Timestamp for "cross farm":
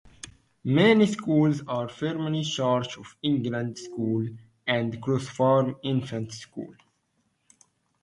4.99-5.75